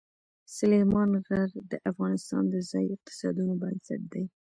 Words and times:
سلیمان 0.57 1.11
غر 1.25 1.49
د 1.71 1.73
افغانستان 1.91 2.43
د 2.49 2.55
ځایي 2.69 2.89
اقتصادونو 2.95 3.53
بنسټ 3.61 4.01
دی. 4.13 4.23